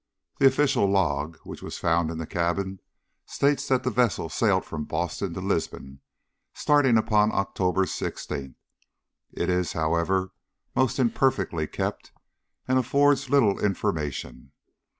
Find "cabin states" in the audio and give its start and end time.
2.25-3.67